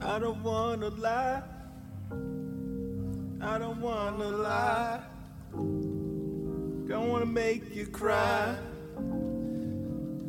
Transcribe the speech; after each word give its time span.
I 0.00 0.18
don't 0.18 0.42
wanna 0.42 0.88
lie. 0.90 1.42
I 3.40 3.58
don't 3.58 3.80
wanna 3.80 4.28
lie. 4.28 5.00
Don't 5.52 7.08
wanna 7.08 7.26
make 7.26 7.74
you 7.74 7.86
cry. 7.86 8.56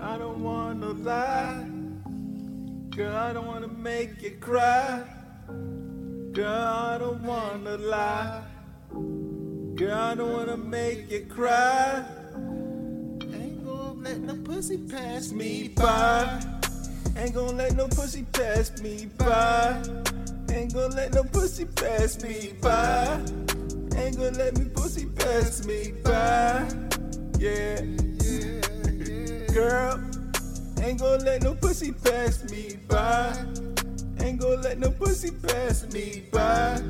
I 0.00 0.18
don't 0.18 0.42
wanna 0.42 0.92
lie. 0.92 1.66
Girl, 2.90 3.16
I 3.16 3.32
don't 3.32 3.46
wanna 3.46 3.68
make 3.68 4.20
you 4.20 4.32
cry. 4.40 5.04
Girl, 6.32 6.48
I 6.48 6.98
don't 6.98 7.22
wanna 7.22 7.76
lie. 7.76 8.42
Girl, 9.74 9.98
I 9.98 10.14
don't 10.14 10.32
wanna 10.32 10.56
make 10.56 11.10
you 11.10 11.26
cry. 11.26 12.04
Ain't 13.32 13.64
gonna 13.64 14.00
let 14.02 14.18
no 14.20 14.34
pussy 14.44 14.78
pass 14.78 15.30
me 15.32 15.68
by. 15.68 16.61
Ain't 17.22 17.34
gonna 17.34 17.52
let 17.52 17.76
no 17.76 17.86
pussy 17.86 18.24
pass 18.32 18.82
me 18.82 19.06
by. 19.16 19.80
Ain't 20.50 20.74
gonna 20.74 20.92
let 20.96 21.14
no 21.14 21.22
pussy 21.22 21.66
pass 21.66 22.20
me 22.20 22.52
by. 22.60 23.16
Ain't 23.94 24.16
gonna 24.16 24.36
let 24.36 24.58
me 24.58 24.64
pussy 24.64 25.06
pass 25.06 25.64
me 25.64 25.92
by. 26.02 26.68
Yeah, 27.38 27.80
girl. 29.54 30.00
Ain't 30.82 30.98
gonna 30.98 31.22
let 31.22 31.44
no 31.44 31.54
pussy 31.54 31.92
pass 31.92 32.42
me 32.50 32.76
by. 32.88 33.36
Ain't 34.18 34.40
gonna 34.40 34.60
let 34.60 34.80
no 34.80 34.90
pussy 34.90 35.30
pass 35.30 35.86
me 35.92 36.24
by. 36.32 36.82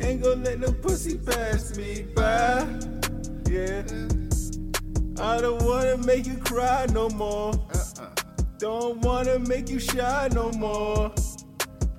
Ain't 0.00 0.24
gonna 0.24 0.42
let 0.42 0.58
no 0.58 0.72
pussy 0.72 1.18
pass 1.18 1.76
me 1.76 2.02
by. 2.16 2.66
Yeah. 3.48 3.84
I 5.20 5.40
don't 5.40 5.62
wanna 5.62 5.98
make 5.98 6.26
you 6.26 6.38
cry 6.38 6.86
no 6.92 7.08
more. 7.10 7.52
Don't 8.62 9.00
wanna 9.00 9.40
make 9.40 9.68
you 9.68 9.80
shy 9.80 10.28
no 10.32 10.52
more. 10.52 11.12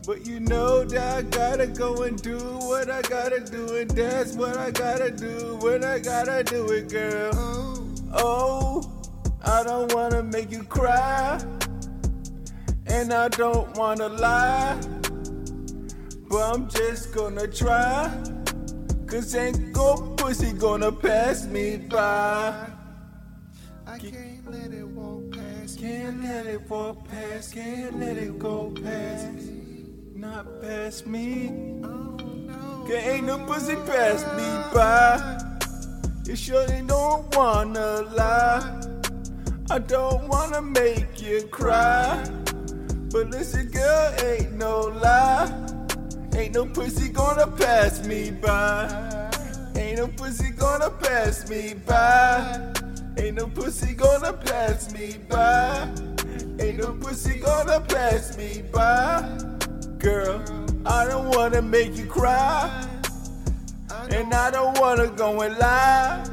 But 0.08 0.26
you 0.26 0.40
know 0.40 0.86
that 0.86 1.18
I 1.18 1.22
gotta 1.24 1.68
go 1.68 2.04
and 2.04 2.16
do 2.22 2.38
what 2.38 2.90
I 2.90 3.02
gotta 3.02 3.42
do, 3.42 3.76
and 3.76 3.92
that's 3.92 4.32
what 4.32 4.56
I 4.56 4.72
gotta 4.72 5.12
do 5.12 5.58
when 5.60 5.84
I 5.84 6.00
gotta 6.00 6.42
do 6.42 6.72
it, 6.72 6.88
girl. 6.88 7.32
Oh, 8.14 8.90
I 9.44 9.64
don't 9.66 9.94
wanna 9.94 10.24
make 10.24 10.52
you 10.52 10.64
cry, 10.64 11.38
and 12.88 13.12
I 13.12 13.28
don't 13.28 13.76
wanna 13.76 14.08
lie, 14.08 14.80
but 16.30 16.54
I'm 16.54 16.70
just 16.70 17.14
gonna 17.14 17.46
try. 17.46 18.10
Cause 19.06 19.36
ain't 19.36 19.74
go 19.74 20.16
pussy 20.16 20.54
gonna 20.54 20.94
pass 20.94 21.46
me 21.46 21.76
by. 21.76 22.68
I 23.86 24.00
can't 24.00 24.50
let 24.50 24.72
it 24.72 24.88
walk 24.88 25.30
past 25.34 25.43
me. 25.64 25.82
Can't 25.82 26.24
let 26.24 26.46
it 26.46 26.70
walk 26.70 27.08
past, 27.08 27.54
can't 27.54 28.00
let 28.00 28.18
it 28.18 28.38
go 28.40 28.74
past, 28.84 29.50
not 30.16 30.62
past 30.62 31.08
me. 31.08 31.80
Cause 31.82 32.92
ain't 32.92 33.26
no 33.26 33.38
pussy 33.46 33.76
pass 33.76 34.22
me 34.38 34.48
by. 34.74 35.40
You 36.26 36.36
surely 36.36 36.82
don't 36.86 37.36
wanna 37.36 38.02
lie. 38.14 38.82
I 39.70 39.80
don't 39.80 40.28
wanna 40.28 40.62
make 40.62 41.22
you 41.22 41.44
cry. 41.52 42.24
But 43.12 43.30
listen, 43.30 43.70
girl, 43.70 44.14
ain't 44.24 44.54
no 44.54 44.82
lie. 45.02 45.52
Ain't 46.36 46.56
no 46.56 46.66
pussy 46.66 47.10
gonna 47.10 47.48
pass 47.48 48.06
me 48.06 48.32
by. 48.32 49.30
Ain't 49.76 49.98
no 49.98 50.08
pussy 50.08 50.52
gonna 50.52 50.90
pass 50.90 51.50
me 51.50 51.76
by. 51.86 52.74
Ain't 53.18 53.36
no 53.36 53.48
pussy 53.48 53.94
gonna 53.94 54.34
pass 54.34 54.92
me 54.94 55.18
by. 55.30 55.88
Ain't 56.60 56.78
no 56.78 56.94
pussy 56.94 57.40
gonna 57.40 57.80
pass 57.82 58.38
me 58.38 58.64
by. 58.72 59.22
Girl, 60.00 60.42
I 60.86 61.06
don't 61.06 61.36
wanna 61.36 61.62
make 61.62 61.96
you 61.96 62.06
cry. 62.06 62.88
And 64.10 64.34
I 64.34 64.52
don't 64.52 64.80
wanna 64.80 65.08
go 65.08 65.42
and 65.42 65.58
lie. 65.58 66.24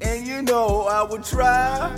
And 0.00 0.26
you 0.26 0.42
know 0.42 0.82
I 0.82 1.02
would 1.02 1.24
try. 1.24 1.94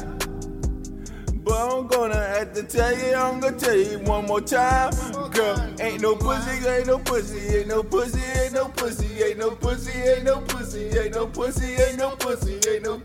But 1.45 1.77
I'm 1.77 1.87
gonna 1.87 2.15
have 2.17 2.55
to 2.55 2.63
tell 2.63 2.97
you, 2.97 3.15
I'm 3.15 3.39
gonna 3.39 3.59
tell 3.59 3.77
you 3.77 3.99
one 4.01 4.25
more 4.27 4.41
time. 4.41 4.93
Girl, 5.31 5.57
ain't 5.79 6.01
no 6.01 6.17
pussy, 6.17 6.67
ain't 6.67 6.87
no 6.87 6.99
pussy, 6.99 7.57
ain't 7.57 7.69
no 7.69 7.83
pussy, 7.83 8.23
ain't 8.41 8.55
no 8.55 8.69
pussy, 8.71 9.07
ain't 9.23 9.39
no 9.39 9.51
pussy, 9.51 9.93
ain't 9.93 10.25
no 10.25 10.41
pussy, 10.41 10.85
ain't 10.99 11.15
no 11.15 11.27
pussy, 11.27 11.75
ain't 11.75 11.99
no 11.99 12.17
pussy, 12.17 12.55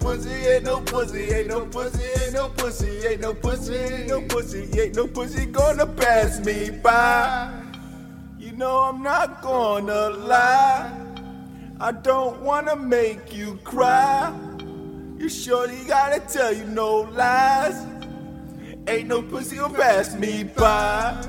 pussy, 0.10 0.48
ain't 0.48 0.64
no 0.64 0.82
pussy, 0.82 1.22
ain't 1.34 1.48
no 1.48 1.66
pussy, 1.68 2.04
ain't 2.24 2.34
no 2.34 2.50
pussy, 2.50 3.08
ain't 3.08 3.22
no 3.22 3.34
pussy, 3.36 3.76
ain't 3.76 4.08
no 4.08 4.22
pussy, 4.22 4.80
ain't 4.82 4.96
no 4.96 5.08
pussy 5.08 5.46
gonna 5.46 5.86
pass 5.86 6.44
me 6.44 6.72
by. 6.72 7.54
You 8.40 8.54
know 8.54 8.80
I'm 8.80 9.04
not 9.04 9.44
gonna 9.44 10.10
lie. 10.10 10.92
I 11.80 11.92
don't 11.92 12.42
wanna 12.42 12.76
make 12.76 13.36
you 13.36 13.60
cry. 13.64 14.34
You 15.20 15.30
surely 15.30 15.84
gotta 15.88 16.22
tell 16.22 16.54
you 16.54 16.66
no 16.66 17.02
lies. 17.14 17.86
Ain't 18.88 19.08
no 19.08 19.22
pussy 19.22 19.58
gonna 19.58 19.78
pass 19.78 20.16
me 20.16 20.44
by. 20.44 21.24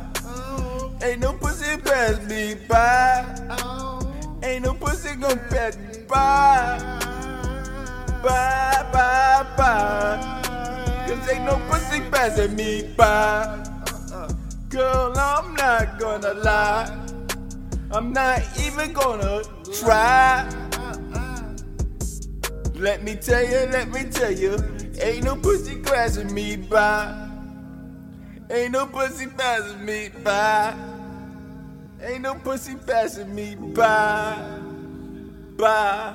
Ain't 1.03 1.21
no 1.21 1.35
pussy 1.35 1.77
pass 1.83 2.19
me 2.31 2.55
by. 2.67 3.27
Ain't 4.43 4.65
no 4.65 4.73
pussy 4.73 5.15
gonna 5.17 5.37
pass 5.51 5.77
me 5.77 6.03
by. 6.09 7.20
Bye, 8.23 8.87
bye, 8.93 9.47
bye. 9.57 10.41
Cause 11.09 11.29
ain't 11.31 11.45
no 11.45 11.59
pussy 11.71 12.01
passing 12.11 12.55
me 12.55 12.83
by. 12.95 13.67
Girl, 14.69 15.13
I'm 15.17 15.55
not 15.55 15.99
gonna 15.99 16.35
lie. 16.35 16.99
I'm 17.91 18.13
not 18.13 18.43
even 18.61 18.93
gonna 18.93 19.43
try. 19.73 20.47
Let 22.75 23.03
me 23.03 23.17
tell 23.17 23.43
you, 23.43 23.71
let 23.73 23.91
me 23.91 24.05
tell 24.05 24.33
you, 24.33 24.57
ain't 25.01 25.25
no 25.25 25.37
pussy 25.37 25.77
passing 25.81 26.33
me 26.33 26.57
by. 26.57 27.29
Ain't 28.51 28.73
no 28.73 28.87
pussy 28.87 29.27
passing 29.29 29.85
me 29.85 30.11
by. 30.23 30.75
Ain't 32.03 32.23
no 32.23 32.35
pussy 32.35 32.75
passing 32.87 33.35
me 33.35 33.55
by. 33.55 34.37
By. 35.57 36.15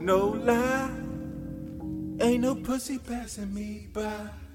No 0.00 0.28
lie. 0.28 1.07
Ain't 2.20 2.42
no 2.42 2.56
pussy 2.56 2.98
passing 2.98 3.54
me 3.54 3.86
by. 3.92 4.47